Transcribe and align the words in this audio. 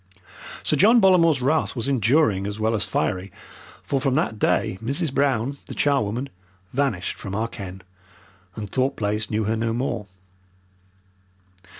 Sir 0.63 0.75
John 0.77 0.99
Bollamore's 0.99 1.43
wrath 1.43 1.75
was 1.75 1.87
enduring 1.87 2.47
as 2.47 2.59
well 2.59 2.73
as 2.73 2.85
fiery, 2.85 3.31
for 3.83 4.01
from 4.01 4.15
that 4.15 4.39
day 4.39 4.79
Mrs. 4.83 5.13
Brown, 5.13 5.59
the 5.67 5.75
charwoman, 5.75 6.29
vanished 6.73 7.19
from 7.19 7.35
our 7.35 7.47
ken, 7.47 7.83
and 8.55 8.67
Thorpe 8.67 8.95
Place 8.95 9.29
knew 9.29 9.43
her 9.43 9.55
no 9.55 9.73
more. 9.73 10.07